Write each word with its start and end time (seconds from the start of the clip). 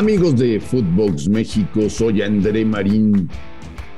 Amigos 0.00 0.34
de 0.36 0.58
Footbox 0.58 1.28
México, 1.28 1.90
soy 1.90 2.22
André 2.22 2.64
Marín 2.64 3.28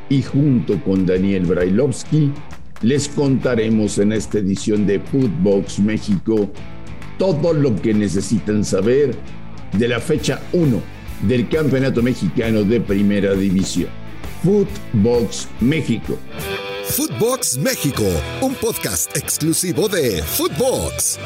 y 0.08 0.20
junto 0.20 0.82
con 0.82 1.06
Daniel 1.06 1.46
Brailovsky 1.46 2.32
les 2.80 3.06
contaremos 3.06 3.98
en 3.98 4.10
esta 4.10 4.38
edición 4.38 4.84
de 4.84 4.98
Footbox 4.98 5.78
México 5.78 6.50
todo 7.20 7.52
lo 7.52 7.76
que 7.76 7.94
necesitan 7.94 8.64
saber 8.64 9.14
de 9.78 9.86
la 9.86 10.00
fecha 10.00 10.42
1 10.52 10.82
del 11.28 11.48
Campeonato 11.48 12.02
Mexicano 12.02 12.64
de 12.64 12.80
Primera 12.80 13.34
División. 13.34 13.88
Footbox 14.42 15.48
México. 15.60 16.18
Footbox 16.84 17.58
México, 17.58 18.02
un 18.40 18.54
podcast 18.56 19.16
exclusivo 19.16 19.88
de 19.88 20.20
Footbox. 20.20 21.20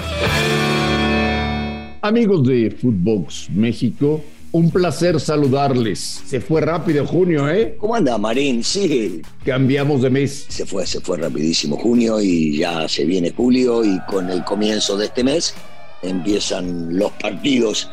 Amigos 2.03 2.47
de 2.47 2.71
Footbox 2.71 3.49
México, 3.51 4.23
un 4.53 4.71
placer 4.71 5.21
saludarles. 5.21 6.23
Se 6.27 6.41
fue 6.41 6.61
rápido 6.61 7.07
junio, 7.07 7.49
¿eh? 7.49 7.77
¿Cómo 7.79 7.95
anda, 7.95 8.17
Marín? 8.19 8.63
Sí, 8.65 9.23
Cambiamos 9.45 10.03
de 10.03 10.11
mes. 10.11 10.47
se 10.49 10.67
fue, 10.67 10.87
se 10.87 11.01
fue 11.01 11.19
rapidísimo 11.19 11.77
junio 11.77 12.21
y 12.21 12.59
ya 12.59 12.89
se 12.89 13.05
viene 13.05 13.33
julio 13.33 13.85
y 13.85 13.99
con 14.09 14.31
el 14.31 14.45
comienzo 14.45 14.97
de 14.97 15.07
este 15.07 15.25
mes 15.25 15.55
empiezan 16.03 16.97
los 16.97 17.13
partidos 17.13 17.91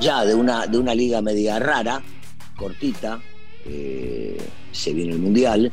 ya 0.00 0.24
de 0.24 0.34
una, 0.34 0.66
de 0.66 0.78
una 0.78 0.94
liga 0.94 1.22
media 1.22 1.58
rara, 1.58 2.02
cortita, 2.56 3.20
eh, 3.64 4.36
se 4.72 4.92
viene 4.92 5.12
el 5.12 5.18
Mundial 5.18 5.72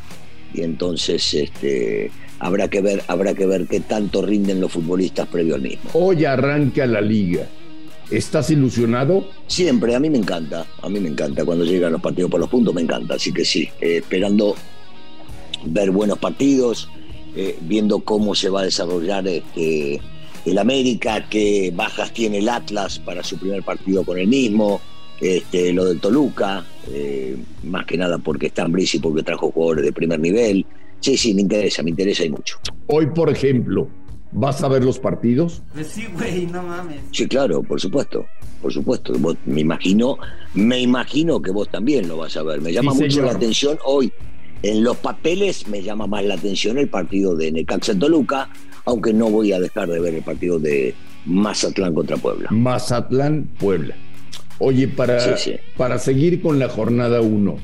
y 0.54 0.62
entonces 0.62 1.34
este, 1.34 2.12
habrá, 2.40 2.68
que 2.68 2.82
ver, 2.82 3.04
habrá 3.08 3.34
que 3.34 3.46
ver 3.46 3.68
qué 3.68 3.80
tanto 3.80 4.22
rinden 4.22 4.62
los 4.62 4.72
futbolistas 4.72 5.28
previo 5.28 5.56
al 5.56 5.62
mismo. 5.62 5.90
Hoy 5.94 6.26
arranca 6.26 6.86
la 6.86 7.02
liga. 7.02 7.48
¿Estás 8.14 8.52
ilusionado? 8.52 9.26
Siempre, 9.48 9.96
a 9.96 10.00
mí 10.00 10.08
me 10.08 10.20
encanta, 10.20 10.68
a 10.84 10.88
mí 10.88 11.00
me 11.00 11.10
encanta 11.10 11.44
cuando 11.44 11.66
llegan 11.66 11.94
los 11.94 12.02
partidos 12.02 12.30
por 12.30 12.40
los 12.40 12.48
puntos, 12.48 12.72
me 12.72 12.82
encanta, 12.82 13.16
así 13.16 13.34
que 13.34 13.44
sí, 13.44 13.68
eh, 13.82 13.98
esperando 13.98 14.56
ver 15.66 15.90
buenos 15.90 16.20
partidos, 16.20 16.90
eh, 17.36 17.58
viendo 17.62 18.02
cómo 18.02 18.36
se 18.36 18.50
va 18.50 18.62
a 18.62 18.66
desarrollar 18.66 19.28
este, 19.28 20.00
el 20.46 20.58
América, 20.60 21.26
qué 21.28 21.74
bajas 21.76 22.14
tiene 22.14 22.38
el 22.38 22.50
Atlas 22.50 23.00
para 23.00 23.24
su 23.24 23.40
primer 23.40 23.64
partido 23.64 24.04
con 24.04 24.20
el 24.20 24.28
mismo, 24.28 24.80
este, 25.20 25.74
lo 25.74 25.86
del 25.86 26.00
Toluca, 26.00 26.64
eh, 26.92 27.36
más 27.64 27.88
que 27.88 27.98
nada 27.98 28.20
porque 28.20 28.46
está 28.46 28.62
en 28.62 28.76
y 28.78 29.00
porque 29.00 29.24
trajo 29.24 29.50
jugadores 29.50 29.86
de 29.86 29.92
primer 29.92 30.20
nivel. 30.20 30.68
Sí, 31.00 31.18
sí, 31.18 31.34
me 31.34 31.42
interesa, 31.42 31.82
me 31.82 31.90
interesa 31.90 32.24
y 32.24 32.30
mucho. 32.30 32.60
Hoy, 32.86 33.08
por 33.08 33.32
ejemplo, 33.32 33.88
¿vas 34.34 34.64
a 34.64 34.68
ver 34.68 34.84
los 34.84 35.00
partidos? 35.00 35.62
Pues 35.74 35.88
sí, 35.88 36.08
güey, 36.14 36.46
no 36.48 36.64
mames. 36.64 36.98
Sí, 37.12 37.28
claro, 37.28 37.64
por 37.64 37.80
supuesto, 37.80 38.26
por 38.62 38.72
supuesto. 38.74 39.14
Vos- 39.20 39.38
me 39.46 39.62
imagino, 39.62 40.18
me 40.54 40.80
imagino 40.82 41.42
que 41.42 41.52
vos 41.52 41.70
también 41.70 42.08
lo 42.08 42.18
vas 42.18 42.36
a 42.38 42.44
ver. 42.44 42.62
Me 42.62 42.72
llama 42.74 42.92
Sí, 42.94 43.00
mucho 43.04 43.12
señor. 43.16 43.26
la 43.32 43.38
atención 43.38 43.78
hoy. 43.86 44.12
En 44.62 44.84
los 44.84 44.96
papeles 44.98 45.68
me 45.68 45.84
llama 45.84 46.08
más 46.08 46.24
la 46.24 46.36
atención 46.36 46.78
el 46.78 46.88
partido 46.88 47.36
de 47.36 47.52
Necaxa 47.52 47.98
Toluca, 48.00 48.50
aunque 48.86 49.12
no 49.14 49.30
voy 49.30 49.52
a 49.52 49.60
dejar 49.60 49.90
de 49.90 50.00
ver 50.00 50.14
el 50.16 50.24
partido 50.24 50.58
de 50.58 50.96
Mazatlán 51.26 51.94
contra 51.94 52.16
Puebla. 52.18 52.48
Mazatlán, 52.52 53.50
Puebla. 53.60 53.96
Oye, 54.60 54.88
para, 54.88 55.20
Sí, 55.38 55.52
sí. 55.52 55.56
para 55.76 56.00
seguir 56.00 56.42
con 56.42 56.60
la 56.60 56.70
jornada 56.70 57.20
1, 57.22 57.58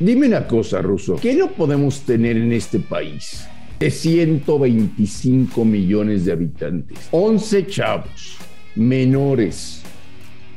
dime 0.00 0.26
una 0.26 0.48
cosa, 0.48 0.82
Ruso. 0.82 1.16
¿Qué 1.22 1.34
no 1.34 1.48
podemos 1.52 2.00
tener 2.00 2.36
en 2.36 2.52
este 2.52 2.80
país? 2.80 3.46
De 3.82 3.90
125 3.90 5.64
millones 5.64 6.24
de 6.24 6.30
habitantes, 6.30 6.98
11 7.10 7.66
chavos 7.66 8.36
menores 8.76 9.82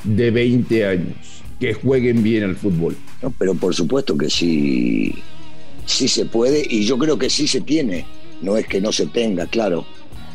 de 0.04 0.30
20 0.30 0.86
años 0.86 1.42
que 1.60 1.74
jueguen 1.74 2.22
bien 2.22 2.44
al 2.44 2.56
fútbol. 2.56 2.96
¿no? 3.24 3.34
Pero 3.40 3.56
por 3.56 3.74
supuesto 3.74 4.16
que 4.16 4.30
sí, 4.30 5.16
sí 5.88 6.08
se 6.08 6.28
puede 6.28 6.68
y 6.70 6.86
yo 6.86 7.00
creo 7.00 7.18
que 7.18 7.32
sí 7.32 7.48
se 7.48 7.62
tiene. 7.62 8.06
No 8.44 8.58
es 8.58 8.68
que 8.68 8.80
no 8.80 8.92
se 8.92 9.08
tenga, 9.08 9.48
claro. 9.48 9.88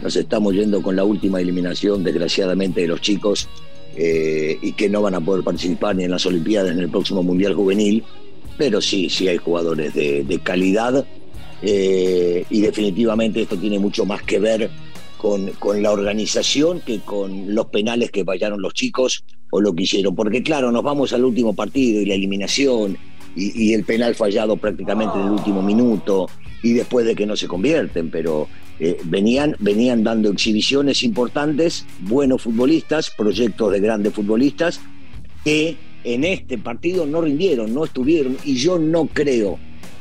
Nos 0.03 0.17
estamos 0.17 0.53
yendo 0.55 0.83
con 0.83 0.97
la 0.97 1.05
última 1.05 1.41
eliminación, 1.41 2.03
desgraciadamente, 2.03 2.81
de 2.81 2.89
los 2.89 3.01
chicos 3.01 3.49
eh, 3.95 4.59
y 4.61 4.73
que 4.73 4.89
no 4.89 5.01
van 5.01 5.15
a 5.15 5.21
poder 5.21 5.45
participar 5.45 5.95
ni 5.95 6.03
en 6.03 6.11
las 6.11 6.27
Olimpiadas 6.27 6.73
ni 6.73 6.79
en 6.79 6.85
el 6.87 6.91
próximo 6.91 7.23
Mundial 7.23 7.55
Juvenil. 7.55 8.03
Pero 8.59 8.81
sí, 8.81 9.09
sí 9.09 9.29
hay 9.29 9.37
jugadores 9.37 9.95
de, 9.95 10.25
de 10.25 10.39
calidad 10.41 11.07
eh, 11.63 12.45
y 12.49 12.61
definitivamente 12.61 13.43
esto 13.43 13.57
tiene 13.57 13.79
mucho 13.79 14.05
más 14.05 14.23
que 14.23 14.39
ver 14.39 14.71
con, 15.19 15.51
con 15.53 15.83
la 15.83 15.93
organización 15.93 16.81
que 16.81 17.01
con 17.01 17.55
los 17.55 17.67
penales 17.67 18.11
que 18.11 18.25
fallaron 18.25 18.63
los 18.63 18.75
chicos 18.75 19.25
o 19.51 19.61
lo 19.61 19.75
que 19.75 19.83
hicieron. 19.83 20.15
Porque 20.15 20.43
claro, 20.43 20.73
nos 20.73 20.83
vamos 20.83 21.13
al 21.13 21.25
último 21.25 21.55
partido 21.55 22.01
y 22.01 22.07
la 22.07 22.15
eliminación 22.15 22.97
y, 23.37 23.73
el 23.75 23.85
penal 23.85 24.15
fallado 24.15 24.57
prácticamente 24.57 25.19
en 25.19 25.27
el 25.27 25.31
último 25.31 25.63
minuto 25.63 26.29
y 26.63 26.73
después 26.73 27.07
de 27.07 27.15
que 27.15 27.27
no 27.27 27.37
se 27.37 27.47
convierten, 27.47 28.11
pero 28.11 28.49
eh, 28.81 28.99
venían, 29.05 29.57
venían 29.61 30.03
dando 30.03 30.31
exhibiciones 30.31 31.03
importantes, 31.03 31.87
buenos 32.01 32.43
futbolistas, 32.43 33.11
proyectos 33.11 33.73
de 33.73 33.81
grandes 33.81 34.13
futbolistas 34.13 34.81
que 35.45 35.77
en 36.05 36.25
este 36.25 36.59
partido 36.59 37.07
no 37.07 37.21
rindieron, 37.21 37.73
no 37.73 37.85
estuvieron 37.85 38.37
y 38.45 38.57
yo 38.57 38.79
no 38.79 39.07
creo 39.07 39.59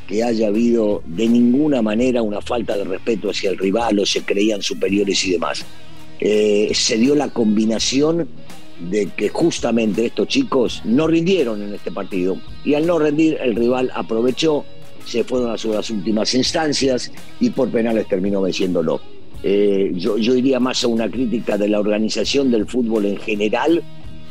que 0.09 0.23
haya 0.23 0.47
habido 0.47 1.03
de 1.05 1.27
ninguna 1.27 1.83
manera 1.83 2.23
una 2.23 2.41
falta 2.41 2.75
de 2.75 2.83
respeto 2.83 3.29
hacia 3.29 3.51
el 3.51 3.59
rival 3.59 3.99
o 3.99 4.07
se 4.07 4.23
creían 4.23 4.59
superiores 4.63 5.23
y 5.23 5.33
demás. 5.33 5.63
Eh, 6.19 6.71
se 6.73 6.97
dio 6.97 7.13
la 7.13 7.29
combinación 7.29 8.27
de 8.89 9.05
que 9.15 9.29
justamente 9.29 10.07
estos 10.07 10.27
chicos 10.27 10.81
no 10.83 11.05
rindieron 11.05 11.61
en 11.61 11.75
este 11.75 11.91
partido 11.91 12.37
y 12.65 12.73
al 12.73 12.87
no 12.87 12.97
rendir 12.97 13.37
el 13.39 13.55
rival 13.55 13.91
aprovechó, 13.93 14.65
se 15.05 15.23
fueron 15.23 15.51
a 15.51 15.59
sus 15.59 15.91
últimas 15.91 16.33
instancias 16.33 17.11
y 17.39 17.51
por 17.51 17.69
penales 17.69 18.07
terminó 18.07 18.41
venciéndolo. 18.41 18.99
Eh, 19.43 19.91
yo, 19.93 20.17
yo 20.17 20.35
iría 20.35 20.59
más 20.59 20.83
a 20.83 20.87
una 20.87 21.07
crítica 21.07 21.55
de 21.55 21.69
la 21.69 21.79
organización 21.79 22.49
del 22.49 22.65
fútbol 22.65 23.05
en 23.05 23.17
general 23.17 23.83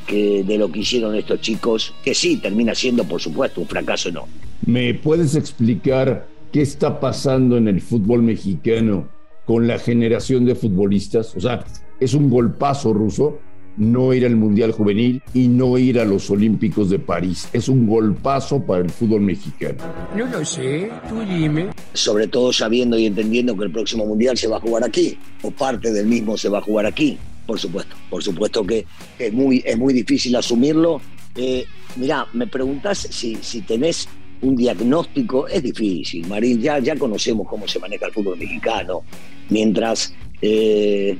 que 0.08 0.42
de 0.42 0.58
lo 0.58 0.72
que 0.72 0.80
hicieron 0.80 1.14
estos 1.14 1.40
chicos, 1.40 1.94
que 2.02 2.14
sí 2.14 2.38
termina 2.38 2.74
siendo 2.74 3.04
por 3.04 3.20
supuesto 3.20 3.60
un 3.60 3.68
fracaso 3.68 4.08
enorme. 4.08 4.32
¿Me 4.66 4.94
puedes 4.94 5.36
explicar 5.36 6.26
qué 6.50 6.62
está 6.62 6.98
pasando 6.98 7.56
en 7.56 7.68
el 7.68 7.80
fútbol 7.80 8.22
mexicano 8.22 9.08
con 9.44 9.68
la 9.68 9.78
generación 9.78 10.46
de 10.46 10.54
futbolistas? 10.54 11.36
O 11.36 11.40
sea, 11.40 11.64
es 12.00 12.14
un 12.14 12.30
golpazo 12.30 12.92
ruso 12.92 13.38
no 13.78 14.12
ir 14.12 14.26
al 14.26 14.36
Mundial 14.36 14.72
Juvenil 14.72 15.22
y 15.32 15.46
no 15.48 15.78
ir 15.78 16.00
a 16.00 16.04
los 16.04 16.28
Olímpicos 16.30 16.90
de 16.90 16.98
París. 16.98 17.48
Es 17.52 17.68
un 17.68 17.86
golpazo 17.86 18.60
para 18.60 18.82
el 18.82 18.90
fútbol 18.90 19.20
mexicano. 19.20 19.78
No 20.16 20.26
lo 20.26 20.44
sé, 20.44 20.90
tú 21.08 21.20
dime. 21.20 21.68
sobre 21.94 22.26
todo 22.26 22.52
sabiendo 22.52 22.98
y 22.98 23.06
entendiendo 23.06 23.56
que 23.56 23.64
el 23.64 23.70
próximo 23.70 24.04
mundial 24.04 24.36
se 24.36 24.48
va 24.48 24.56
a 24.56 24.60
jugar 24.60 24.84
aquí, 24.84 25.16
o 25.42 25.50
parte 25.50 25.92
del 25.92 26.06
mismo 26.06 26.36
se 26.36 26.48
va 26.48 26.58
a 26.58 26.62
jugar 26.62 26.86
aquí, 26.86 27.18
por 27.48 27.58
supuesto. 27.58 27.96
Por 28.10 28.22
supuesto 28.22 28.62
que 28.62 28.84
es 29.18 29.32
muy, 29.32 29.62
es 29.64 29.78
muy 29.78 29.94
difícil 29.94 30.36
asumirlo. 30.36 31.00
Eh, 31.34 31.64
mirá, 31.96 32.26
me 32.34 32.46
preguntás 32.46 32.98
si, 32.98 33.36
si 33.36 33.62
tenés 33.62 34.06
un 34.42 34.54
diagnóstico, 34.54 35.48
es 35.48 35.62
difícil, 35.62 36.26
Marín, 36.28 36.60
ya, 36.60 36.78
ya 36.78 36.94
conocemos 36.94 37.48
cómo 37.48 37.66
se 37.66 37.78
maneja 37.78 38.06
el 38.06 38.12
fútbol 38.12 38.38
mexicano, 38.38 39.02
mientras 39.48 40.14
eh, 40.42 41.16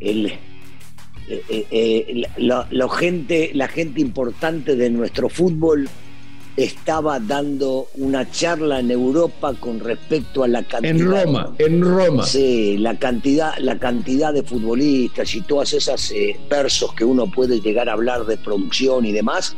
el, 0.00 0.26
eh, 0.26 1.42
eh, 1.48 1.66
eh, 1.70 2.88
gente, 2.98 3.50
la 3.54 3.68
gente 3.68 4.00
importante 4.00 4.74
de 4.74 4.90
nuestro 4.90 5.28
fútbol 5.28 5.88
estaba 6.56 7.18
dando 7.18 7.88
una 7.96 8.30
charla 8.30 8.80
en 8.80 8.90
Europa 8.90 9.54
con 9.58 9.80
respecto 9.80 10.44
a 10.44 10.48
la 10.48 10.62
cantidad 10.62 10.94
En 10.94 11.04
Roma, 11.04 11.54
en 11.58 11.82
Roma. 11.82 12.24
Sí, 12.24 12.78
la 12.78 12.96
cantidad, 12.98 13.56
la 13.58 13.78
cantidad 13.78 14.32
de 14.32 14.42
futbolistas 14.42 15.34
y 15.34 15.40
todas 15.42 15.72
esas 15.72 16.12
eh, 16.12 16.38
versos 16.48 16.94
que 16.94 17.04
uno 17.04 17.26
puede 17.30 17.60
llegar 17.60 17.88
a 17.88 17.94
hablar 17.94 18.24
de 18.26 18.36
producción 18.36 19.04
y 19.04 19.12
demás, 19.12 19.56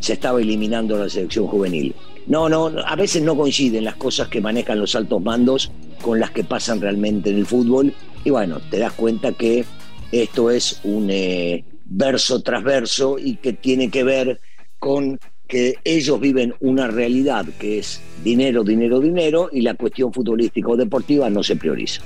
se 0.00 0.12
estaba 0.12 0.40
eliminando 0.40 0.98
la 0.98 1.08
selección 1.08 1.46
juvenil. 1.46 1.94
No, 2.26 2.48
no, 2.48 2.70
a 2.84 2.96
veces 2.96 3.22
no 3.22 3.36
coinciden 3.36 3.84
las 3.84 3.96
cosas 3.96 4.28
que 4.28 4.40
manejan 4.40 4.78
los 4.78 4.94
altos 4.94 5.22
mandos 5.22 5.70
con 6.02 6.20
las 6.20 6.30
que 6.30 6.44
pasan 6.44 6.80
realmente 6.80 7.30
en 7.30 7.36
el 7.36 7.46
fútbol. 7.46 7.94
Y 8.22 8.30
bueno, 8.30 8.60
te 8.70 8.78
das 8.78 8.92
cuenta 8.92 9.32
que 9.32 9.64
esto 10.12 10.50
es 10.50 10.80
un 10.84 11.08
eh, 11.10 11.64
verso 11.84 12.40
tras 12.40 12.62
verso 12.62 13.18
y 13.18 13.36
que 13.36 13.52
tiene 13.54 13.90
que 13.90 14.04
ver 14.04 14.40
con 14.78 15.18
que 15.54 15.78
ellos 15.84 16.18
viven 16.18 16.52
una 16.58 16.88
realidad 16.88 17.46
que 17.60 17.78
es 17.78 18.00
dinero, 18.24 18.64
dinero, 18.64 18.98
dinero 18.98 19.50
y 19.52 19.60
la 19.60 19.74
cuestión 19.74 20.12
futbolística 20.12 20.66
o 20.68 20.76
deportiva 20.76 21.30
no 21.30 21.44
se 21.44 21.54
prioriza. 21.54 22.02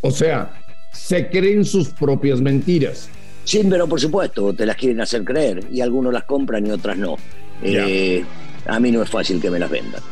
O 0.00 0.10
sea, 0.10 0.52
se 0.92 1.30
creen 1.30 1.64
sus 1.64 1.90
propias 1.90 2.40
mentiras. 2.40 3.08
Sí, 3.44 3.64
pero 3.70 3.86
por 3.86 4.00
supuesto, 4.00 4.52
te 4.54 4.66
las 4.66 4.74
quieren 4.74 5.00
hacer 5.00 5.22
creer 5.22 5.68
y 5.70 5.82
algunos 5.82 6.12
las 6.12 6.24
compran 6.24 6.66
y 6.66 6.72
otras 6.72 6.98
no. 6.98 7.14
Eh, 7.62 8.24
a 8.66 8.80
mí 8.80 8.90
no 8.90 9.04
es 9.04 9.08
fácil 9.08 9.40
que 9.40 9.52
me 9.52 9.60
las 9.60 9.70
vendan. 9.70 10.02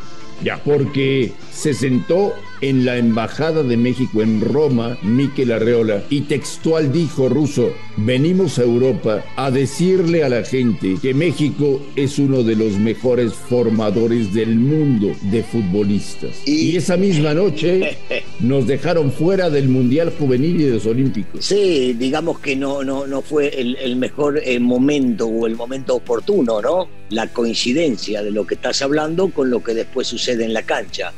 Ya, 0.45 0.57
porque 0.59 1.33
se 1.51 1.75
sentó 1.75 2.33
en 2.61 2.85
la 2.85 2.97
Embajada 2.97 3.63
de 3.63 3.77
México 3.77 4.23
en 4.23 4.41
Roma, 4.41 4.99
Miquel 5.03 5.53
Arreola, 5.53 6.03
y 6.11 6.23
textual 6.23 6.93
dijo 6.93 7.29
Ruso, 7.29 7.73
venimos 7.97 8.59
a 8.59 8.63
Europa 8.63 9.25
a 9.37 9.51
decirle 9.51 10.25
a 10.25 10.29
la 10.29 10.45
gente 10.45 10.97
que 11.01 11.15
México 11.15 11.81
es 11.97 12.19
uno 12.19 12.43
de 12.43 12.57
los 12.57 12.73
mejores 12.75 13.33
formadores 13.35 14.33
del 14.35 14.57
mundo 14.57 15.15
de 15.31 15.43
futbolistas. 15.43 16.47
Y, 16.47 16.77
esa 16.79 16.97
misma 16.97 17.35
noche 17.35 17.97
nos 18.41 18.67
dejaron 18.67 19.11
fuera 19.11 19.51
del 19.51 19.69
Mundial 19.69 20.13
Juvenil 20.17 20.61
y 20.61 20.65
de 20.65 20.75
los 20.75 20.87
Olímpicos. 20.87 21.45
Sí, 21.45 21.95
digamos 21.99 22.39
que 22.39 22.55
no, 22.55 22.85
no, 22.85 23.07
no 23.07 23.23
fue 23.23 23.49
el, 23.49 23.97
mejor 23.97 24.41
eh, 24.45 24.61
momento 24.61 25.27
o 25.27 25.47
el 25.47 25.57
momento 25.57 25.97
oportuno, 25.97 26.63
¿no? 26.63 26.89
La 27.11 27.27
coincidencia 27.29 28.23
de 28.23 28.31
lo 28.31 28.47
que 28.47 28.55
estás 28.55 28.81
hablando 28.83 29.31
con 29.31 29.51
lo 29.51 29.63
que 29.63 29.75
después 29.75 30.07
sucede 30.07 30.45
en 30.45 30.53
la 30.53 30.63
cancha. 30.63 31.13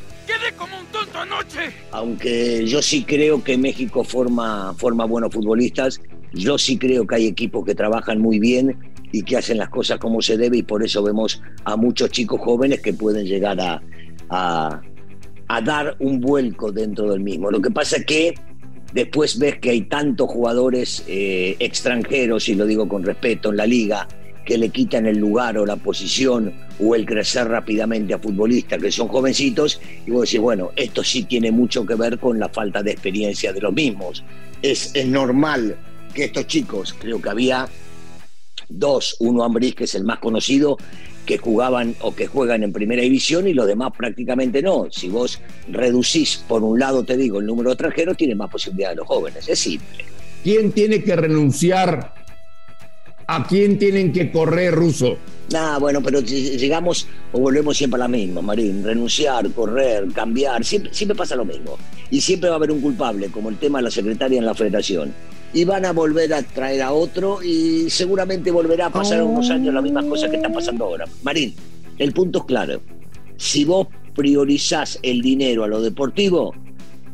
Aunque 1.92 2.66
yo 2.66 2.82
sí 2.82 3.04
creo 3.04 3.42
que 3.42 3.56
México 3.56 4.04
forma, 4.04 4.74
forma 4.74 5.04
buenos 5.04 5.32
futbolistas, 5.32 6.00
yo 6.32 6.58
sí 6.58 6.78
creo 6.78 7.06
que 7.06 7.16
hay 7.16 7.26
equipos 7.26 7.64
que 7.64 7.74
trabajan 7.74 8.20
muy 8.20 8.38
bien 8.38 8.76
y 9.12 9.22
que 9.22 9.36
hacen 9.36 9.58
las 9.58 9.68
cosas 9.70 9.98
como 9.98 10.22
se 10.22 10.36
debe 10.36 10.58
y 10.58 10.62
por 10.62 10.84
eso 10.84 11.02
vemos 11.02 11.42
a 11.64 11.76
muchos 11.76 12.10
chicos 12.10 12.40
jóvenes 12.40 12.80
que 12.80 12.92
pueden 12.92 13.26
llegar 13.26 13.60
a, 13.60 13.82
a, 14.28 14.80
dar 15.62 15.96
un 15.98 16.20
vuelco 16.20 16.70
dentro 16.70 17.10
del 17.10 17.20
mismo. 17.20 17.50
Lo 17.50 17.60
que 17.60 17.70
pasa 17.70 17.96
es 17.96 18.06
que 18.06 18.34
después 18.92 19.38
ves 19.38 19.58
que 19.58 19.70
hay 19.70 19.82
tantos 19.82 20.28
jugadores 20.28 21.04
eh, 21.08 21.56
extranjeros, 21.58 22.48
y 22.48 22.54
lo 22.54 22.66
digo 22.66 22.88
con 22.88 23.02
respeto, 23.02 23.50
en 23.50 23.56
la 23.56 23.66
liga, 23.66 24.06
que 24.50 24.58
le 24.58 24.70
quitan 24.70 25.06
el 25.06 25.16
lugar 25.16 25.56
o 25.58 25.64
la 25.64 25.76
posición 25.76 26.52
o 26.80 26.96
el 26.96 27.06
crecer 27.06 27.46
rápidamente 27.46 28.14
a 28.14 28.18
futbolistas 28.18 28.82
que 28.82 28.90
son 28.90 29.06
jovencitos 29.06 29.80
y 30.04 30.10
vos 30.10 30.22
decís, 30.22 30.40
bueno, 30.40 30.72
esto 30.74 31.04
sí 31.04 31.22
tiene 31.22 31.52
mucho 31.52 31.86
que 31.86 31.94
ver 31.94 32.18
con 32.18 32.40
la 32.40 32.48
falta 32.48 32.82
de 32.82 32.90
experiencia 32.90 33.52
de 33.52 33.60
los 33.60 33.72
mismos. 33.72 34.24
Es, 34.60 34.90
es 34.92 35.06
normal 35.06 35.76
que 36.12 36.24
estos 36.24 36.48
chicos, 36.48 36.96
creo 36.98 37.22
que 37.22 37.28
había 37.28 37.68
dos, 38.68 39.14
uno 39.20 39.44
Ambris, 39.44 39.76
que 39.76 39.84
es 39.84 39.94
el 39.94 40.02
más 40.02 40.18
conocido, 40.18 40.78
que 41.24 41.38
jugaban 41.38 41.94
o 42.00 42.12
que 42.12 42.26
juegan 42.26 42.64
en 42.64 42.72
primera 42.72 43.02
división 43.02 43.46
y 43.46 43.54
los 43.54 43.68
demás 43.68 43.92
prácticamente 43.96 44.62
no. 44.62 44.88
Si 44.90 45.08
vos 45.08 45.40
reducís, 45.68 46.38
por 46.48 46.64
un 46.64 46.76
lado 46.76 47.04
te 47.04 47.16
digo, 47.16 47.38
el 47.38 47.46
número 47.46 47.70
de 47.70 47.74
extranjeros, 47.74 48.16
tiene 48.16 48.34
más 48.34 48.50
posibilidad 48.50 48.90
de 48.90 48.96
los 48.96 49.06
jóvenes. 49.06 49.48
Es 49.48 49.60
simple. 49.60 50.04
¿Quién 50.42 50.72
tiene 50.72 51.04
que 51.04 51.14
renunciar 51.14 52.14
¿A 53.32 53.46
quién 53.46 53.78
tienen 53.78 54.12
que 54.12 54.32
correr, 54.32 54.74
Ruso? 54.74 55.16
Ah, 55.54 55.78
bueno, 55.80 56.02
pero 56.02 56.18
llegamos 56.18 57.06
o 57.30 57.38
volvemos 57.38 57.76
siempre 57.76 57.94
a 57.94 58.00
la 58.00 58.08
misma, 58.08 58.42
Marín. 58.42 58.82
Renunciar, 58.82 59.48
correr, 59.52 60.08
cambiar, 60.12 60.64
siempre, 60.64 60.92
siempre 60.92 61.16
pasa 61.16 61.36
lo 61.36 61.44
mismo. 61.44 61.78
Y 62.10 62.20
siempre 62.20 62.48
va 62.48 62.56
a 62.56 62.58
haber 62.58 62.72
un 62.72 62.80
culpable, 62.80 63.28
como 63.28 63.48
el 63.48 63.56
tema 63.58 63.78
de 63.78 63.84
la 63.84 63.90
secretaria 63.92 64.36
en 64.36 64.44
la 64.44 64.54
federación. 64.56 65.14
Y 65.54 65.62
van 65.62 65.84
a 65.84 65.92
volver 65.92 66.34
a 66.34 66.42
traer 66.42 66.82
a 66.82 66.90
otro 66.90 67.40
y 67.40 67.88
seguramente 67.88 68.50
volverá 68.50 68.86
a 68.86 68.90
pasar 68.90 69.22
unos 69.22 69.48
años 69.48 69.72
las 69.74 69.84
mismas 69.84 70.06
cosas 70.06 70.28
que 70.28 70.34
están 70.34 70.52
pasando 70.52 70.86
ahora. 70.86 71.04
Marín, 71.22 71.54
el 71.98 72.12
punto 72.12 72.40
es 72.40 72.44
claro. 72.46 72.82
Si 73.36 73.64
vos 73.64 73.86
priorizás 74.16 74.98
el 75.04 75.22
dinero 75.22 75.62
a 75.62 75.68
lo 75.68 75.80
deportivo, 75.80 76.52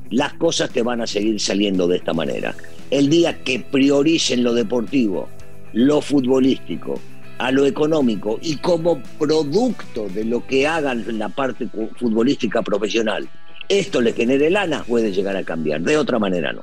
las 0.08 0.32
cosas 0.32 0.70
te 0.70 0.80
van 0.80 1.02
a 1.02 1.06
seguir 1.06 1.38
saliendo 1.38 1.86
de 1.86 1.98
esta 1.98 2.14
manera. 2.14 2.54
El 2.90 3.10
día 3.10 3.44
que 3.44 3.60
prioricen 3.60 4.42
lo 4.42 4.54
deportivo 4.54 5.28
lo 5.72 6.00
futbolístico 6.00 7.00
a 7.38 7.50
lo 7.50 7.66
económico 7.66 8.38
y 8.40 8.56
como 8.56 9.02
producto 9.18 10.08
de 10.08 10.24
lo 10.24 10.46
que 10.46 10.66
hagan 10.66 11.04
en 11.08 11.18
la 11.18 11.28
parte 11.28 11.68
futbolística 11.96 12.62
profesional, 12.62 13.28
esto 13.68 14.00
le 14.00 14.12
genere 14.12 14.50
lana, 14.50 14.84
puede 14.84 15.12
llegar 15.12 15.36
a 15.36 15.44
cambiar. 15.44 15.80
De 15.82 15.96
otra 15.96 16.18
manera 16.18 16.52
no. 16.52 16.62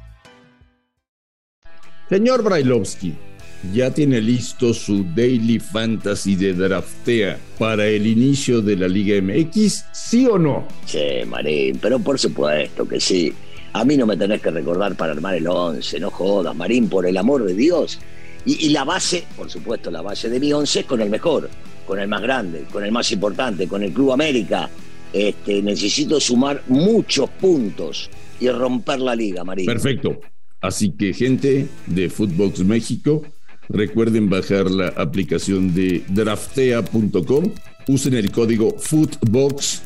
Señor 2.11 2.43
Brailovsky, 2.43 3.13
¿ya 3.71 3.89
tiene 3.89 4.19
listo 4.19 4.73
su 4.73 5.05
Daily 5.15 5.59
Fantasy 5.59 6.35
de 6.35 6.53
Draftea 6.53 7.39
para 7.57 7.87
el 7.87 8.05
inicio 8.05 8.61
de 8.61 8.75
la 8.75 8.89
Liga 8.89 9.21
MX? 9.21 9.85
¿Sí 9.93 10.27
o 10.27 10.37
no? 10.37 10.67
Sí, 10.85 10.99
Marín, 11.25 11.79
pero 11.81 11.99
por 11.99 12.19
supuesto 12.19 12.85
que 12.85 12.99
sí. 12.99 13.33
A 13.71 13.85
mí 13.85 13.95
no 13.95 14.05
me 14.05 14.17
tenés 14.17 14.41
que 14.41 14.51
recordar 14.51 14.93
para 14.97 15.13
armar 15.13 15.35
el 15.35 15.47
11, 15.47 16.01
no 16.01 16.11
jodas, 16.11 16.53
Marín, 16.53 16.89
por 16.89 17.05
el 17.05 17.15
amor 17.15 17.45
de 17.45 17.53
Dios. 17.53 17.97
Y, 18.45 18.65
y 18.65 18.69
la 18.71 18.83
base, 18.83 19.23
por 19.37 19.49
supuesto, 19.49 19.89
la 19.89 20.01
base 20.01 20.27
de 20.27 20.37
mi 20.37 20.51
11 20.51 20.81
es 20.81 20.85
con 20.85 20.99
el 20.99 21.09
mejor, 21.09 21.49
con 21.87 21.97
el 21.97 22.09
más 22.09 22.21
grande, 22.21 22.65
con 22.69 22.83
el 22.83 22.91
más 22.91 23.09
importante, 23.13 23.69
con 23.69 23.83
el 23.83 23.93
Club 23.93 24.11
América. 24.11 24.69
Este, 25.13 25.61
necesito 25.61 26.19
sumar 26.19 26.61
muchos 26.67 27.29
puntos 27.29 28.09
y 28.37 28.49
romper 28.49 28.99
la 28.99 29.15
liga, 29.15 29.45
Marín. 29.45 29.65
Perfecto. 29.65 30.19
Así 30.61 30.91
que 30.91 31.13
gente 31.13 31.67
de 31.87 32.09
Footbox 32.09 32.59
México, 32.63 33.23
recuerden 33.67 34.29
bajar 34.29 34.69
la 34.69 34.89
aplicación 34.89 35.73
de 35.73 36.03
draftea.com, 36.09 37.51
usen 37.87 38.13
el 38.13 38.31
código 38.31 38.77
Footbox 38.77 39.81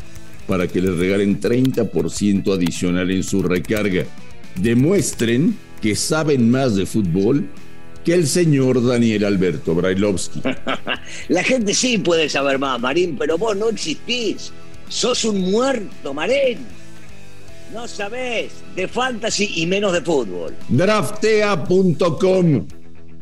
para 0.47 0.67
que 0.67 0.81
les 0.81 0.97
regalen 0.97 1.39
30% 1.39 2.53
adicional 2.53 3.09
en 3.09 3.23
su 3.23 3.41
recarga. 3.41 4.05
Demuestren 4.61 5.57
que 5.81 5.95
saben 5.95 6.49
más 6.49 6.75
de 6.75 6.85
fútbol 6.85 7.47
que 8.03 8.13
el 8.13 8.27
señor 8.27 8.85
Daniel 8.85 9.25
Alberto 9.25 9.73
Brailovsky. 9.73 10.41
La 11.29 11.43
gente 11.43 11.73
sí 11.73 11.97
puede 11.97 12.29
saber 12.29 12.59
más, 12.59 12.79
Marín, 12.79 13.17
pero 13.17 13.37
vos 13.37 13.57
no 13.57 13.69
existís. 13.69 14.51
Sos 14.87 15.25
un 15.25 15.39
muerto, 15.51 16.13
Marín. 16.13 16.59
No 17.75 17.87
sabés 17.89 18.63
de 18.73 18.87
fantasy 18.87 19.51
y 19.57 19.65
menos 19.67 19.91
de 19.91 19.99
fútbol. 19.99 20.53
Draftea.com 20.69 22.65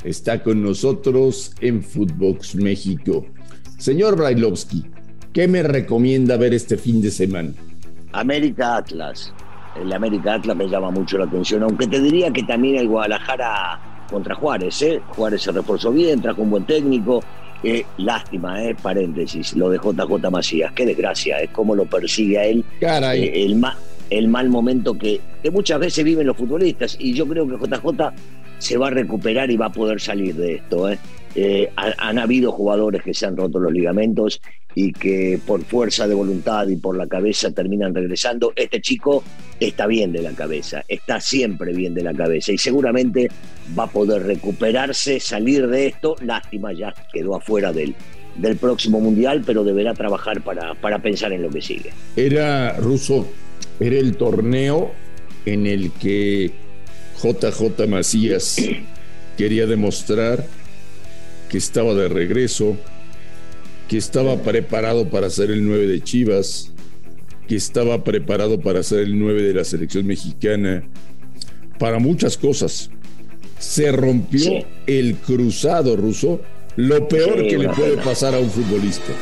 está 0.04 0.44
con 0.44 0.62
nosotros 0.62 1.56
en 1.60 1.82
Footbox 1.82 2.54
México. 2.54 3.26
Señor 3.80 4.16
Brailovsky, 4.16 4.84
¿qué 5.34 5.48
me 5.48 5.64
recomienda 5.64 6.38
ver 6.38 6.54
este 6.54 6.78
fin 6.78 7.02
de 7.02 7.10
semana? 7.10 7.50
América 8.12 8.76
Atlas. 8.78 9.34
El 9.82 9.92
América 9.92 10.36
Atlas 10.36 10.56
me 10.56 10.68
llama 10.70 10.92
mucho 10.92 11.18
la 11.18 11.26
atención, 11.26 11.64
aunque 11.64 11.88
te 11.88 12.00
diría 12.00 12.30
que 12.32 12.44
también 12.44 12.76
el 12.76 12.88
Guadalajara 12.90 14.06
contra 14.12 14.36
Juárez, 14.36 14.80
¿eh? 14.84 15.02
Juárez 15.16 15.42
se 15.42 15.52
reforzó 15.52 15.92
bien, 15.92 16.22
trajo 16.22 16.44
un 16.44 16.52
buen 16.52 16.66
técnico. 16.68 17.24
Eh, 17.64 17.84
lástima, 17.98 18.64
¿eh? 18.64 18.76
paréntesis, 18.80 19.56
lo 19.56 19.70
de 19.72 19.78
JJ 19.80 20.30
Macías, 20.30 20.72
qué 20.74 20.86
desgracia, 20.86 21.40
es 21.40 21.50
cómo 21.50 21.74
lo 21.76 21.86
persigue 21.86 22.38
a 22.38 22.44
él 22.46 22.64
Caray. 22.80 23.24
eh, 23.24 23.46
el, 23.46 23.56
ma- 23.56 23.78
el 24.18 24.28
mal 24.28 24.50
momento 24.50 24.98
que, 24.98 25.20
que 25.42 25.52
muchas 25.52 25.80
veces 25.80 26.04
viven 26.04 26.28
los 26.28 26.38
futbolistas. 26.38 26.96
Y 27.00 27.14
yo 27.14 27.28
creo 27.28 27.48
que 27.48 27.56
JJ 27.56 28.14
se 28.60 28.78
va 28.78 28.88
a 28.88 28.92
recuperar 28.92 29.52
y 29.52 29.58
va 29.58 29.68
a 29.68 29.72
poder 29.72 30.00
salir 30.00 30.36
de 30.36 30.56
esto. 30.56 30.90
¿eh? 30.90 30.98
Eh, 31.36 31.70
han 31.76 32.20
habido 32.20 32.52
jugadores 32.52 33.02
que 33.02 33.14
se 33.14 33.26
han 33.26 33.36
roto 33.36 33.60
los 33.60 33.74
ligamentos 33.74 34.40
y 34.76 34.94
que 34.94 35.40
por 35.46 35.64
fuerza 35.64 36.08
de 36.08 36.14
voluntad 36.14 36.68
y 36.68 36.76
por 36.78 36.96
la 36.96 37.08
cabeza 37.08 37.52
terminan 37.52 37.94
regresando. 37.94 38.54
Este 38.56 38.82
chico 38.82 39.24
está 39.60 39.88
bien 39.88 40.12
de 40.12 40.22
la 40.22 40.32
cabeza, 40.32 40.84
está 40.88 41.20
siempre 41.20 41.74
bien 41.74 41.94
de 41.94 42.04
la 42.04 42.14
cabeza 42.14 42.52
y 42.52 42.58
seguramente 42.58 43.30
va 43.78 43.84
a 43.84 43.92
poder 43.92 44.24
recuperarse, 44.24 45.20
salir 45.20 45.68
de 45.68 45.88
esto. 45.88 46.16
Lástima, 46.22 46.72
ya 46.74 46.94
quedó 47.12 47.36
afuera 47.36 47.74
del, 47.74 47.96
del 48.36 48.58
próximo 48.58 49.00
mundial, 49.00 49.44
pero 49.46 49.64
deberá 49.64 49.94
trabajar 49.94 50.42
para, 50.42 50.74
para 50.76 51.00
pensar 51.00 51.34
en 51.34 51.42
lo 51.42 51.50
que 51.50 51.62
sigue. 51.62 51.92
Era 52.16 52.78
ruso, 52.78 53.28
era 53.80 53.98
el 53.98 54.16
torneo 54.16 54.92
en 55.46 55.68
el 55.68 55.92
que 55.92 56.52
JJ 57.22 57.88
Macías 57.88 58.58
quería 59.38 59.66
demostrar 59.66 60.46
que 61.50 61.58
estaba 61.58 61.94
de 61.94 62.10
regreso, 62.10 62.78
que 63.88 63.98
estaba 63.98 64.42
preparado 64.42 65.10
para 65.10 65.30
ser 65.30 65.52
el 65.52 65.66
9 65.66 65.88
de 65.88 66.02
Chivas, 66.02 66.72
que 67.48 67.56
estaba 67.56 68.04
preparado 68.04 68.60
para 68.60 68.84
ser 68.84 69.00
el 69.00 69.20
9 69.20 69.44
de 69.44 69.54
la 69.54 69.64
selección 69.64 70.06
mexicana, 70.06 70.84
para 71.80 72.00
muchas 72.00 72.38
cosas. 72.38 72.90
Se 73.60 73.92
rompió 73.92 74.66
el 74.88 75.16
cruzado 75.18 75.96
ruso, 75.96 76.42
lo 76.76 77.08
peor 77.08 77.48
que 77.48 77.58
le 77.58 77.70
puede 77.70 77.98
pasar 77.98 78.34
a 78.34 78.40
un 78.40 78.50
futbolista. 78.50 79.14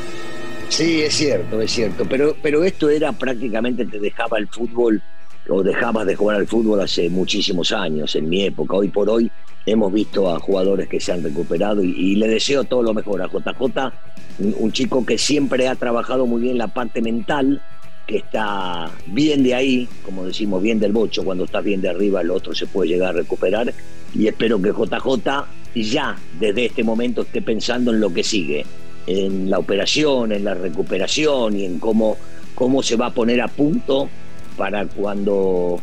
Sí, 0.71 1.01
es 1.01 1.15
cierto, 1.15 1.59
es 1.59 1.69
cierto, 1.69 2.05
pero, 2.09 2.33
pero 2.41 2.63
esto 2.63 2.89
era 2.89 3.11
prácticamente 3.11 3.85
te 3.85 3.99
dejaba 3.99 4.37
el 4.37 4.47
fútbol 4.47 5.01
o 5.49 5.61
dejabas 5.61 6.07
de 6.07 6.15
jugar 6.15 6.37
al 6.37 6.47
fútbol 6.47 6.79
hace 6.79 7.09
muchísimos 7.09 7.73
años, 7.73 8.15
en 8.15 8.29
mi 8.29 8.43
época. 8.45 8.77
Hoy 8.77 8.87
por 8.87 9.09
hoy 9.09 9.29
hemos 9.65 9.91
visto 9.91 10.33
a 10.33 10.39
jugadores 10.39 10.87
que 10.87 11.01
se 11.01 11.11
han 11.11 11.23
recuperado 11.23 11.83
y, 11.83 12.15
le 12.15 12.25
deseo 12.29 12.63
todo 12.63 12.83
lo 12.83 12.93
mejor 12.93 13.21
a 13.21 13.27
JJ, 13.27 13.91
un, 14.39 14.71
chico 14.71 15.05
que 15.05 15.17
siempre 15.17 15.67
ha 15.67 15.75
trabajado 15.75 16.25
muy 16.25 16.41
bien 16.41 16.57
la 16.57 16.69
parte 16.69 17.01
mental, 17.01 17.61
que 18.07 18.17
está 18.17 18.89
bien 19.07 19.43
de 19.43 19.53
ahí, 19.53 19.89
como 20.05 20.25
decimos, 20.25 20.63
bien 20.63 20.79
del 20.79 20.93
bocho, 20.93 21.25
cuando 21.25 21.43
estás 21.43 21.65
bien 21.65 21.81
de 21.81 21.89
arriba 21.89 22.21
el 22.21 22.31
otro 22.31 22.55
se 22.55 22.65
puede 22.65 22.91
llegar 22.91 23.09
a 23.09 23.19
recuperar. 23.19 23.73
Y 24.15 24.25
espero 24.25 24.61
que 24.61 24.69
JJ 24.69 25.45
ya 25.75 26.17
desde 26.39 26.67
este 26.67 26.85
momento 26.85 27.23
esté 27.23 27.41
pensando 27.41 27.91
en 27.91 27.99
lo 27.99 28.13
que 28.13 28.23
sigue, 28.23 28.65
en 29.08 29.50
la 29.50 29.60
operación, 29.60 30.31
en 30.31 30.43
la 30.43 30.53
recuperación 30.53 31.58
y 31.58 31.65
en 31.65 31.79
cómo, 31.79 32.17
cómo 32.55 32.84
se 32.84 32.96
va 32.96 33.08
a 33.08 33.13
poner 33.13 33.41
a 33.41 33.48
punto 33.48 34.10
para 34.58 34.86
cuando 34.86 35.79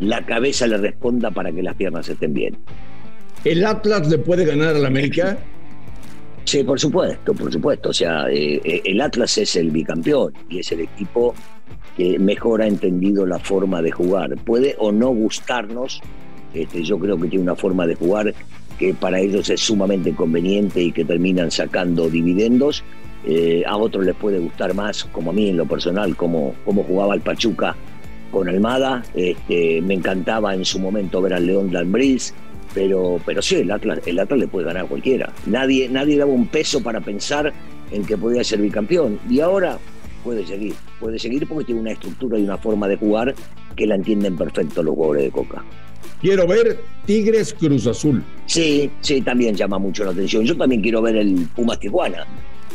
la 0.00 0.24
cabeza 0.24 0.66
le 0.66 0.78
responda 0.78 1.30
para 1.30 1.52
que 1.52 1.62
las 1.62 1.74
piernas 1.76 2.08
estén 2.08 2.34
bien. 2.34 2.56
¿El 3.44 3.64
Atlas 3.64 4.08
le 4.08 4.18
puede 4.18 4.44
ganar 4.44 4.74
al 4.76 4.86
América? 4.86 5.38
Sí, 6.42 6.64
por 6.64 6.80
supuesto, 6.80 7.32
por 7.32 7.52
supuesto. 7.52 7.90
O 7.90 7.92
sea, 7.92 8.28
eh, 8.28 8.60
eh, 8.64 8.82
el 8.84 9.00
Atlas 9.00 9.38
es 9.38 9.54
el 9.54 9.70
bicampeón 9.70 10.32
y 10.48 10.58
es 10.58 10.72
el 10.72 10.80
equipo 10.80 11.32
que 11.96 12.18
mejor 12.18 12.62
ha 12.62 12.66
entendido 12.66 13.24
la 13.24 13.38
forma 13.38 13.80
de 13.82 13.92
jugar. 13.92 14.34
Puede 14.38 14.74
o 14.78 14.90
no 14.90 15.10
gustarnos, 15.10 16.00
este, 16.52 16.82
yo 16.82 16.98
creo 16.98 17.20
que 17.20 17.28
tiene 17.28 17.44
una 17.44 17.54
forma 17.54 17.86
de 17.86 17.94
jugar 17.94 18.34
que 18.80 18.94
para 18.94 19.20
ellos 19.20 19.50
es 19.50 19.60
sumamente 19.60 20.14
conveniente 20.14 20.80
y 20.82 20.90
que 20.90 21.04
terminan 21.04 21.50
sacando 21.50 22.08
dividendos. 22.08 22.82
Eh, 23.26 23.62
a 23.66 23.76
otros 23.76 24.06
les 24.06 24.16
puede 24.16 24.38
gustar 24.38 24.72
más, 24.72 25.04
como 25.04 25.32
a 25.32 25.34
mí 25.34 25.50
en 25.50 25.58
lo 25.58 25.66
personal, 25.66 26.16
como, 26.16 26.54
como 26.64 26.82
jugaba 26.82 27.14
el 27.14 27.20
Pachuca 27.20 27.76
con 28.32 28.48
Almada. 28.48 29.04
Este, 29.14 29.82
me 29.82 29.92
encantaba 29.92 30.54
en 30.54 30.64
su 30.64 30.78
momento 30.78 31.20
ver 31.20 31.34
al 31.34 31.46
León 31.46 31.70
Dalmbriz, 31.70 32.32
pero, 32.72 33.20
pero 33.26 33.42
sí, 33.42 33.56
el 33.56 33.70
Atlas, 33.70 34.00
el 34.06 34.18
Atlas 34.18 34.40
le 34.40 34.48
puede 34.48 34.66
ganar 34.68 34.86
a 34.86 34.88
cualquiera. 34.88 35.30
Nadie, 35.44 35.86
nadie 35.90 36.16
daba 36.16 36.32
un 36.32 36.46
peso 36.46 36.82
para 36.82 37.02
pensar 37.02 37.52
en 37.90 38.06
que 38.06 38.16
podía 38.16 38.42
ser 38.42 38.62
bicampeón. 38.62 39.20
Y 39.28 39.40
ahora 39.40 39.78
puede 40.24 40.46
seguir, 40.46 40.72
puede 40.98 41.18
seguir 41.18 41.46
porque 41.46 41.66
tiene 41.66 41.82
una 41.82 41.92
estructura 41.92 42.38
y 42.38 42.44
una 42.44 42.56
forma 42.56 42.88
de 42.88 42.96
jugar 42.96 43.34
que 43.76 43.86
la 43.86 43.96
entienden 43.96 44.38
perfecto 44.38 44.82
los 44.82 44.94
jugadores 44.94 45.24
de 45.24 45.30
Coca. 45.30 45.62
Quiero 46.20 46.46
ver 46.46 46.80
Tigres 47.06 47.54
Cruz 47.54 47.86
Azul. 47.86 48.22
Sí, 48.46 48.90
sí, 49.00 49.22
también 49.22 49.56
llama 49.56 49.78
mucho 49.78 50.04
la 50.04 50.10
atención. 50.10 50.44
Yo 50.44 50.56
también 50.56 50.82
quiero 50.82 51.00
ver 51.00 51.16
el 51.16 51.48
Pumas 51.54 51.78
Tijuana. 51.80 52.26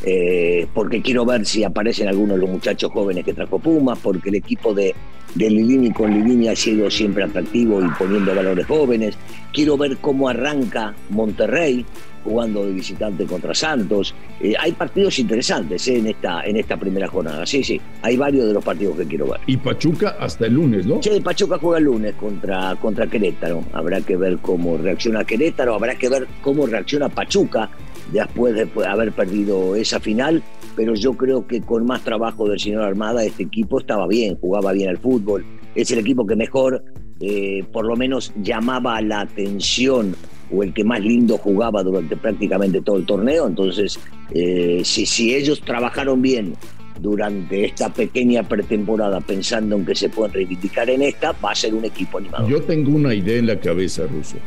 Eh, 0.04 0.68
porque 0.74 1.02
quiero 1.02 1.26
ver 1.26 1.46
si 1.46 1.64
aparecen 1.64 2.08
algunos 2.08 2.36
de 2.36 2.42
los 2.42 2.50
muchachos 2.50 2.92
jóvenes 2.92 3.24
que 3.24 3.34
trajo 3.34 3.60
Pumas, 3.60 3.98
porque 4.00 4.30
el 4.30 4.36
equipo 4.36 4.74
de, 4.74 4.94
de 5.34 5.50
Lilini 5.50 5.92
con 5.92 6.12
Lilini 6.12 6.48
ha 6.48 6.56
sido 6.56 6.90
siempre 6.92 7.24
atractivo 7.24 7.82
y 7.84 7.88
poniendo 7.98 8.36
valores 8.36 8.66
jóvenes. 8.66 9.18
Quiero 9.54 9.78
ver 9.78 9.98
cómo 9.98 10.30
arranca 10.30 10.94
Monterrey 11.10 11.86
jugando 12.26 12.66
de 12.66 12.74
visitante 12.74 13.26
contra 13.26 13.54
Santos. 13.54 14.14
Eh, 14.42 14.54
hay 14.60 14.72
partidos 14.74 15.20
interesantes 15.20 15.88
eh, 15.88 15.98
en, 15.98 16.08
esta, 16.08 16.44
en 16.44 16.58
esta 16.58 16.76
primera 16.76 17.08
jornada. 17.08 17.46
Sí, 17.46 17.64
sí, 17.64 17.80
hay 18.02 18.18
varios 18.18 18.48
de 18.48 18.54
los 18.54 18.64
partidos 18.64 18.98
que 18.98 19.06
quiero 19.06 19.28
ver. 19.28 19.40
Y 19.46 19.58
Pachuca 19.58 20.18
hasta 20.20 20.48
el 20.48 20.56
lunes, 20.56 20.86
¿no? 20.86 21.02
Sí, 21.02 21.22
Pachuca 21.24 21.58
juega 21.60 21.78
el 21.78 21.86
lunes 21.86 22.16
contra, 22.16 22.76
contra 22.78 23.08
Querétaro. 23.08 23.64
Habrá 23.74 24.02
que 24.02 24.18
ver 24.18 24.40
cómo 24.40 24.78
reacciona 24.78 25.24
Querétaro, 25.24 25.76
habrá 25.76 25.96
que 25.96 26.10
ver 26.10 26.28
cómo 26.42 26.66
reacciona 26.66 27.10
Pachuca 27.10 27.70
después 28.12 28.56
de 28.56 28.68
haber 28.86 29.12
perdido 29.12 29.76
esa 29.76 30.00
final 30.00 30.44
pero 30.76 30.94
yo 30.94 31.14
creo 31.14 31.48
que 31.48 31.62
con 31.62 31.86
más 31.86 32.04
trabajo 32.04 32.48
del 32.48 32.60
señor 32.60 32.84
Armada 32.84 33.24
este 33.24 33.44
equipo 33.44 33.80
estaba 33.80 34.08
bien, 34.08 34.36
jugaba 34.36 34.74
bien 34.74 34.90
al 34.90 34.98
fútbol, 34.98 35.46
es 35.74 35.92
el 35.92 36.00
equipo 36.00 36.26
que 36.26 36.36
mejor 36.36 36.84
eh, 37.22 37.64
por 37.72 37.86
lo 37.86 37.96
menos 37.96 38.34
llamaba 38.42 39.02
la 39.02 39.22
atención 39.22 40.16
o 40.52 40.64
el 40.64 40.74
que 40.74 40.84
más 40.84 41.02
lindo 41.02 41.38
jugaba 41.38 41.82
durante 41.82 42.16
prácticamente 42.18 42.82
todo 42.82 42.98
el 42.98 43.06
torneo, 43.06 43.48
entonces 43.48 44.00
eh, 44.32 44.82
si, 44.84 45.06
si 45.06 45.34
ellos 45.34 45.62
trabajaron 45.62 46.22
bien 46.22 46.56
durante 47.00 47.66
esta 47.66 47.92
pequeña 47.92 48.44
pretemporada 48.44 49.20
pensando 49.22 49.76
en 49.76 49.86
que 49.86 49.96
se 49.96 50.10
pueden 50.10 50.34
reivindicar 50.34 50.90
en 50.90 51.02
esta, 51.02 51.34
va 51.44 51.52
a 51.52 51.56
ser 51.56 51.74
un 51.74 51.84
equipo 51.84 52.20
animado. 52.20 52.48
Yo 52.48 52.62
tengo 52.62 52.92
una 52.92 53.14
idea 53.14 53.38
en 53.38 53.48
la 53.48 53.60
cabeza, 53.60 54.04
Ruso. 54.08 54.38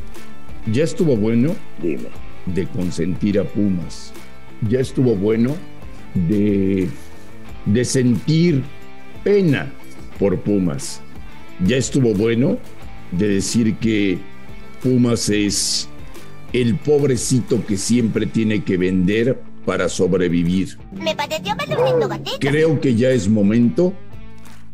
Ya 0.73 0.85
estuvo 0.85 1.17
bueno 1.17 1.55
Dime. 1.83 2.09
De 2.55 2.67
consentir 2.67 3.39
a 3.39 3.45
Pumas. 3.45 4.13
Ya 4.69 4.81
estuvo 4.81 5.15
bueno 5.15 5.55
de, 6.15 6.89
de 7.67 7.85
sentir 7.85 8.63
pena 9.25 9.73
por 10.19 10.41
Pumas. 10.41 11.01
Ya 11.65 11.77
estuvo 11.77 12.15
bueno 12.15 12.59
de 13.13 13.29
decir 13.29 13.77
que 13.77 14.19
Pumas 14.83 15.29
es 15.29 15.89
el 16.53 16.77
pobrecito 16.77 17.65
que 17.67 17.77
siempre 17.77 18.27
tiene 18.27 18.65
que 18.65 18.77
vender 18.77 19.41
para 19.65 19.89
sobrevivir. 19.89 20.79
Creo 22.41 22.81
que 22.81 22.95
ya 22.95 23.11
es 23.11 23.29
momento 23.29 23.93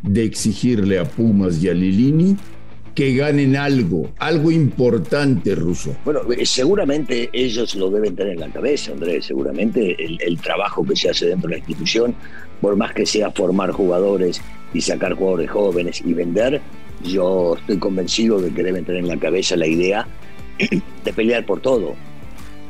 de 0.02 0.24
exigirle 0.24 0.98
a 0.98 1.04
Pumas 1.04 1.62
y 1.62 1.68
a 1.68 1.74
Lilini 1.74 2.36
que 2.94 3.14
ganen 3.14 3.56
algo, 3.56 4.10
algo 4.18 4.50
importante, 4.50 5.54
Ruso. 5.54 5.96
Bueno, 6.04 6.20
eh, 6.32 6.46
seguramente 6.46 7.28
ellos 7.32 7.74
lo 7.74 7.90
deben 7.90 8.14
tener 8.14 8.34
en 8.34 8.40
la 8.40 8.48
cabeza, 8.48 8.92
Andrés, 8.92 9.26
seguramente 9.26 9.96
el, 9.98 10.38
trabajo 10.40 10.84
que 10.84 10.94
se 10.94 11.10
hace 11.10 11.26
dentro 11.26 11.48
de 11.48 11.56
la 11.56 11.58
institución, 11.58 12.14
por 12.60 12.76
más 12.76 12.92
que 12.92 13.04
sea 13.04 13.30
formar 13.30 13.72
jugadores 13.72 14.40
y 14.72 14.80
sacar 14.80 15.14
jugadores 15.14 15.50
jóvenes 15.50 16.02
y 16.04 16.14
vender, 16.14 16.60
yo 17.02 17.56
estoy 17.58 17.78
convencido 17.78 18.40
de 18.40 18.50
que 18.50 18.62
deben 18.62 18.84
tener 18.84 19.02
en 19.02 19.08
la 19.08 19.16
cabeza 19.16 19.56
la 19.56 19.66
idea 19.66 20.06
de 21.04 21.12
pelear 21.12 21.44
por 21.44 21.60
todo. 21.60 21.94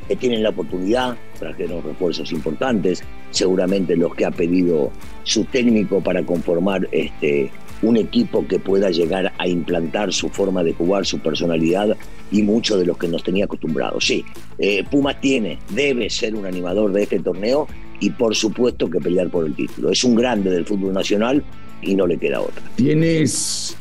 Que 0.09 0.17
tienen 0.17 0.43
la 0.43 0.51
oportunidad, 0.51 1.17
trajeron 1.39 1.83
refuerzos 1.83 2.31
importantes, 2.33 3.03
seguramente 3.31 3.97
los 3.97 4.15
que 4.15 4.27
ha 4.27 4.31
pedido 4.31 4.91
su 5.23 5.45
técnico 5.45 6.03
para 6.03 6.23
conformar 6.25 6.87
este, 6.93 7.51
un 7.85 7.97
equipo 7.97 8.47
que 8.47 8.59
pueda 8.59 8.91
llegar 8.91 9.33
a 9.39 9.47
implantar 9.47 10.13
su 10.13 10.29
forma 10.29 10.63
de 10.63 10.73
jugar, 10.73 11.05
su 11.05 11.19
personalidad 11.19 11.97
y 12.31 12.43
mucho 12.43 12.79
de 12.79 12.87
los 12.87 12.97
que 12.97 13.09
nos 13.09 13.23
tenía 13.23 13.45
acostumbrados. 13.45 14.07
Sí, 14.07 14.25
eh, 14.59 14.85
Pumas 14.91 15.21
tiene, 15.21 15.59
debe 15.71 16.09
ser 16.11 16.35
un 16.35 16.47
animador 16.47 16.93
de 16.93 17.03
este 17.03 17.21
torneo 17.21 17.69
y 18.01 18.11
por 18.11 18.35
supuesto 18.35 18.89
que 18.89 19.01
pelear 19.01 19.29
por 19.29 19.47
el 19.47 19.55
título. 19.55 19.91
Es 19.91 20.03
un 20.03 20.15
grande 20.15 20.51
del 20.51 20.65
fútbol 20.65 20.95
nacional 20.95 21.45
y 21.83 21.95
no 21.95 22.07
le 22.07 22.17
queda 22.17 22.41
otra. 22.41 22.63
¿Tienes, 22.77 23.77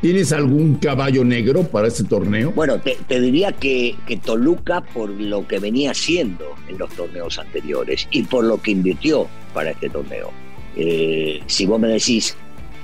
¿tienes 0.00 0.32
algún 0.32 0.74
caballo 0.76 1.24
negro 1.24 1.62
para 1.62 1.88
este 1.88 2.04
torneo? 2.04 2.52
Bueno, 2.52 2.80
te, 2.80 3.20
diría 3.20 3.52
que, 3.52 3.94
que 4.06 4.16
Toluca 4.16 4.80
por 4.80 5.10
lo 5.10 5.46
que 5.46 5.60
venía 5.60 5.92
haciendo 5.92 6.44
en 6.68 6.78
los 6.78 6.90
torneos 6.90 7.38
anteriores 7.38 8.08
y 8.10 8.24
por 8.24 8.44
lo 8.44 8.60
que 8.60 8.72
invirtió 8.72 9.28
para 9.54 9.70
este 9.70 9.88
torneo. 9.88 10.30
Eh, 10.76 11.40
si 11.46 11.64
vos 11.64 11.80
me 11.80 11.88
decís 11.88 12.36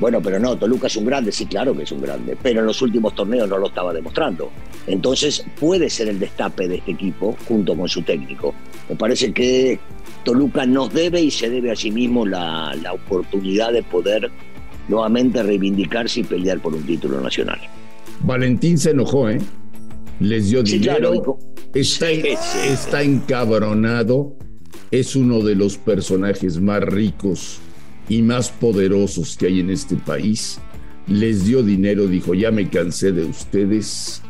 bueno, 0.03 0.21
pero 0.21 0.41
no, 0.41 0.59
Toluca 0.59 0.89
es 0.89 0.97
un 0.97 1.05
grande, 1.05 1.31
sí, 1.31 1.47
claro 1.47 1.77
que 1.77 1.85
es 1.85 1.93
un 1.93 2.03
grande, 2.03 2.37
pero 2.43 2.59
en 2.59 2.67
los 2.67 2.83
últimos 2.83 3.15
torneos 3.15 3.49
no 3.49 3.57
lo 3.57 3.69
estaba 3.69 3.95
demostrando. 3.95 4.51
Entonces 4.89 5.47
puede 5.61 5.89
ser 5.89 6.09
el 6.09 6.19
destape 6.19 6.67
de 6.67 6.79
este 6.79 6.91
equipo 6.91 7.37
junto 7.47 7.77
con 7.77 7.89
su 7.89 8.03
técnico. 8.03 8.53
Me 8.89 8.97
parece 8.97 9.33
que 9.33 9.79
Toluca 10.25 10.67
nos 10.67 10.93
debe 10.93 11.21
y 11.21 11.31
se 11.31 11.49
debe 11.49 11.71
a 11.71 11.77
sí 11.77 11.93
mismo 11.93 12.27
la, 12.27 12.75
oportunidad 12.93 13.73
de 13.73 13.85
poder 13.85 14.29
nuevamente 14.89 15.41
reivindicarse 15.41 16.19
y 16.19 16.25
pelear 16.25 16.59
por 16.59 16.75
un 16.75 16.83
título 16.83 17.21
nacional. 17.21 17.61
Valentín 18.25 18.79
se 18.79 18.91
enojó, 18.91 19.31
¿eh? 19.31 19.39
Les 20.19 20.51
dio 20.51 20.65
dinero, 20.65 21.39
Está, 21.75 22.11
está 22.11 23.03
encabronado. 23.05 24.35
Es 24.91 25.15
uno 25.15 25.43
de 25.45 25.55
los 25.55 25.79
personajes 25.79 26.61
más 26.61 26.83
ricos 26.83 27.61
y 28.09 28.23
más 28.23 28.51
poderosos 28.51 29.37
que 29.37 29.47
hay 29.47 29.61
en 29.61 29.71
este 29.71 29.97
país. 29.97 30.61
Les 31.07 31.45
dio 31.45 31.63
dinero, 31.63 32.07
dijo, 32.07 32.35
ya 32.35 32.51
me 32.51 32.69
cansé 32.69 33.13
de 33.13 33.25
ustedes. 33.25 34.23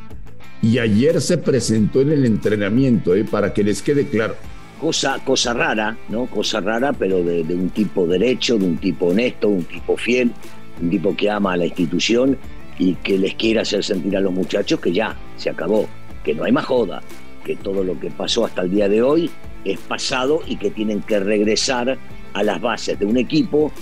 Y 0.63 0.79
ayer 0.79 1.21
se 1.21 1.39
presentó 1.39 2.01
en 2.01 2.13
el 2.13 2.25
entrenamiento, 2.25 3.15
¿eh? 3.15 3.25
para 3.25 3.53
que 3.53 3.65
les 3.65 3.83
quede 3.83 4.07
claro. 4.07 4.37
Cosa, 4.81 5.21
cosa 5.25 5.55
rara, 5.55 5.97
¿no? 6.09 6.27
Cosa 6.27 6.61
rara, 6.61 6.93
pero 6.93 7.23
de, 7.23 7.45
de 7.45 7.55
un 7.55 7.71
tipo 7.71 8.07
derecho, 8.07 8.59
de 8.59 8.67
un 8.67 8.77
tipo 8.79 9.07
honesto, 9.07 9.49
un 9.49 9.65
tipo 9.65 9.97
fiel, 9.97 10.33
un 10.81 10.91
tipo 10.91 11.17
que 11.17 11.31
ama 11.31 11.53
a 11.53 11.57
la 11.57 11.67
institución 11.67 12.37
y 12.79 12.95
que 12.95 13.19
les 13.19 13.35
quiere 13.35 13.61
hacer 13.61 13.85
sentir 13.85 14.17
a 14.17 14.21
los 14.21 14.33
muchachos 14.33 14.81
que 14.81 14.93
ya 14.93 15.17
se 15.37 15.51
acabó, 15.51 15.89
que 16.25 16.35
no 16.35 16.45
hay 16.45 16.53
más 16.53 16.65
joda, 16.65 17.03
que 17.45 17.57
todo 17.57 17.85
lo 17.85 17.99
que 17.99 18.11
pasó 18.11 18.45
hasta 18.45 18.63
el 18.63 18.71
día 18.71 18.89
de 18.89 19.03
hoy 19.03 19.31
es 19.65 19.79
pasado 19.81 20.43
y 20.47 20.57
que 20.57 20.71
tienen 20.71 21.01
que 21.03 21.21
regresar 21.21 21.99
a 22.35 22.43
las 22.43 22.61
bases 22.61 22.99
de 22.99 23.07
un 23.07 23.17
equipo 23.17 23.73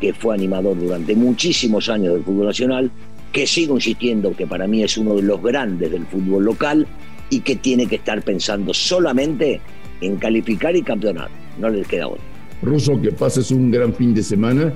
que 0.00 0.14
fue 0.14 0.34
animador 0.34 0.78
durante 0.78 1.14
muchísimos 1.14 1.88
años 1.88 2.14
del 2.14 2.24
fútbol 2.24 2.46
nacional, 2.46 2.90
que 3.32 3.46
sigo 3.46 3.76
insistiendo 3.76 4.34
que 4.34 4.46
para 4.46 4.66
mí 4.66 4.82
es 4.82 4.96
uno 4.96 5.14
de 5.14 5.22
los 5.22 5.42
grandes 5.42 5.90
del 5.90 6.06
fútbol 6.06 6.44
local 6.44 6.86
y 7.28 7.40
que 7.40 7.56
tiene 7.56 7.86
que 7.86 7.96
estar 7.96 8.22
pensando 8.22 8.74
solamente 8.74 9.60
en 10.00 10.16
calificar 10.16 10.74
y 10.74 10.82
campeonar. 10.82 11.28
No 11.58 11.68
les 11.68 11.86
queda 11.86 12.08
otra. 12.08 12.22
Ruso, 12.62 13.00
que 13.00 13.12
pases 13.12 13.50
un 13.50 13.70
gran 13.70 13.94
fin 13.94 14.14
de 14.14 14.22
semana 14.22 14.72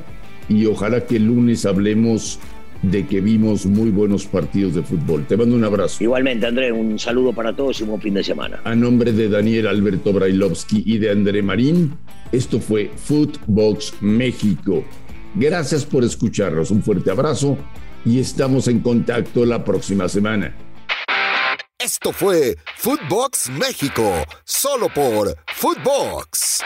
y 0.49 0.67
ojalá 0.67 1.05
que 1.05 1.17
el 1.17 1.27
lunes 1.27 1.67
hablemos 1.67 2.39
de 2.83 3.07
que 3.07 3.21
vimos 3.21 3.67
muy 3.67 3.91
buenos 3.91 4.27
partidos 4.27 4.75
de 4.75 4.83
fútbol. 4.83 5.25
Te 5.27 5.37
mando 5.37 5.57
un 5.57 5.65
abrazo. 5.65 6.03
Igualmente, 6.03 6.47
André, 6.47 6.71
un 6.71 6.99
saludo 6.99 7.33
para 7.33 7.55
todos 7.55 7.81
y 7.81 7.83
un 7.83 7.91
buen 7.91 8.01
fin 8.01 8.15
de 8.15 8.23
semana. 8.23 8.61
A 8.65 8.75
nombre 8.75 9.13
de 9.13 9.29
Daniel 9.29 9.69
Alberto 9.69 10.13
Brailovsky 10.13 10.83
y 10.85 10.99
de 10.99 11.11
André 11.11 11.43
Marín, 11.43 11.95
esto 12.35 12.61
fue 12.61 12.91
Footbox 12.97 13.95
México. 14.01 14.85
Gracias 15.35 15.85
por 15.85 16.05
escucharnos, 16.05 16.71
un 16.71 16.83
fuerte 16.83 17.11
abrazo 17.11 17.57
y 18.05 18.19
estamos 18.19 18.69
en 18.69 18.81
contacto 18.81 19.45
la 19.45 19.65
próxima 19.65 20.09
semana. 20.09 20.57
Esto 21.79 22.13
fue 22.13 22.57
Footbox 22.77 23.51
México, 23.51 24.11
solo 24.45 24.89
por 24.89 25.37
Footbox. 25.55 26.65